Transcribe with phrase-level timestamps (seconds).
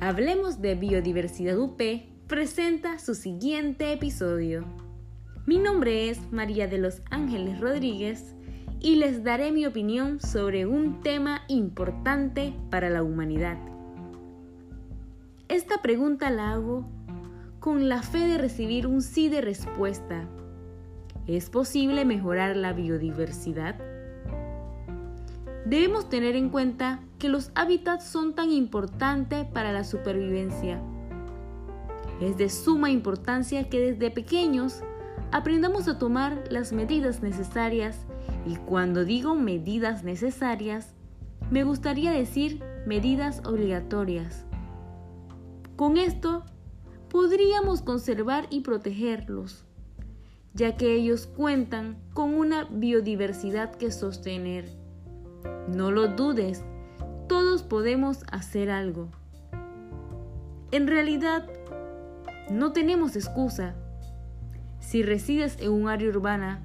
[0.00, 1.80] Hablemos de Biodiversidad UP
[2.26, 4.66] presenta su siguiente episodio.
[5.46, 8.34] Mi nombre es María de los Ángeles Rodríguez
[8.78, 13.56] y les daré mi opinión sobre un tema importante para la humanidad.
[15.48, 16.86] Esta pregunta la hago
[17.58, 20.28] con la fe de recibir un sí de respuesta.
[21.26, 23.76] ¿Es posible mejorar la biodiversidad?
[25.64, 30.80] Debemos tener en cuenta que los hábitats son tan importantes para la supervivencia.
[32.20, 34.82] Es de suma importancia que desde pequeños
[35.32, 38.06] aprendamos a tomar las medidas necesarias
[38.46, 40.94] y cuando digo medidas necesarias,
[41.50, 44.44] me gustaría decir medidas obligatorias.
[45.76, 46.44] Con esto
[47.10, 49.64] podríamos conservar y protegerlos,
[50.54, 54.68] ya que ellos cuentan con una biodiversidad que sostener.
[55.68, 56.64] No lo dudes,
[57.62, 59.08] podemos hacer algo.
[60.72, 61.46] En realidad,
[62.50, 63.74] no tenemos excusa.
[64.80, 66.62] Si resides en un área urbana,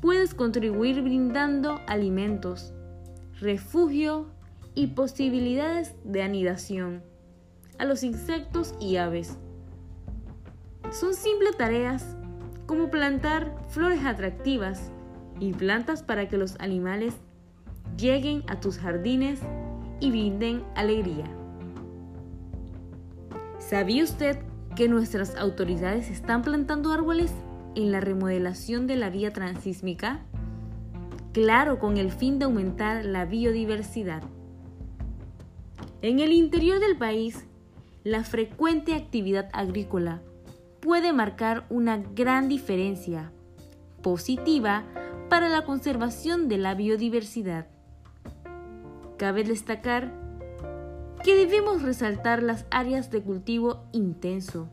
[0.00, 2.72] puedes contribuir brindando alimentos,
[3.40, 4.26] refugio
[4.74, 7.02] y posibilidades de anidación
[7.78, 9.38] a los insectos y aves.
[10.90, 12.16] Son simples tareas
[12.66, 14.90] como plantar flores atractivas
[15.40, 17.14] y plantas para que los animales
[17.96, 19.40] lleguen a tus jardines
[20.00, 21.24] y brinden alegría.
[23.58, 24.38] ¿Sabía usted
[24.76, 27.32] que nuestras autoridades están plantando árboles
[27.74, 30.24] en la remodelación de la vía transísmica?
[31.32, 34.22] Claro, con el fin de aumentar la biodiversidad.
[36.00, 37.44] En el interior del país,
[38.04, 40.22] la frecuente actividad agrícola
[40.80, 43.32] puede marcar una gran diferencia
[44.02, 44.84] positiva
[45.28, 47.66] para la conservación de la biodiversidad.
[49.18, 50.12] Cabe destacar
[51.24, 54.68] que debemos resaltar las áreas de cultivo intenso.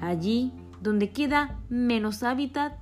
[0.00, 0.52] Allí
[0.82, 2.74] donde queda menos hábitat,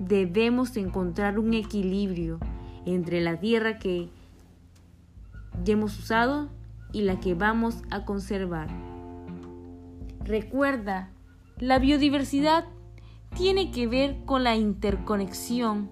[0.00, 2.40] debemos encontrar un equilibrio
[2.86, 4.08] entre la tierra que
[5.62, 6.48] ya hemos usado
[6.92, 8.68] y la que vamos a conservar.
[10.24, 11.10] Recuerda,
[11.58, 12.64] la biodiversidad
[13.36, 15.88] tiene que ver con la interconexión.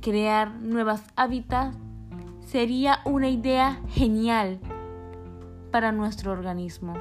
[0.00, 1.76] Crear nuevos hábitats
[2.50, 4.58] sería una idea genial
[5.70, 6.94] para nuestro organismo.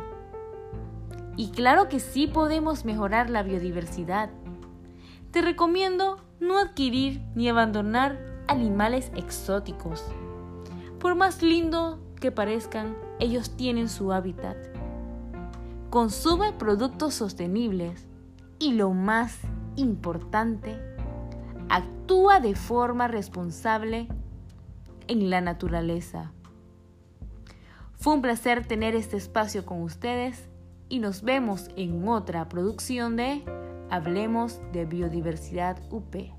[1.38, 4.30] Y claro que sí podemos mejorar la biodiversidad.
[5.32, 10.06] Te recomiendo no adquirir ni abandonar animales exóticos.
[11.00, 14.56] Por más lindo que parezcan, ellos tienen su hábitat.
[15.90, 18.06] Consume productos sostenibles
[18.60, 19.40] y lo más
[19.78, 20.78] importante,
[21.70, 24.08] actúa de forma responsable
[25.10, 26.32] en la naturaleza.
[27.96, 30.48] Fue un placer tener este espacio con ustedes
[30.88, 33.44] y nos vemos en otra producción de
[33.90, 36.39] Hablemos de Biodiversidad UP.